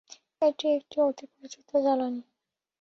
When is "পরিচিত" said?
1.31-1.69